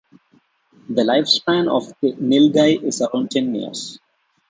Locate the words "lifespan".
1.03-1.69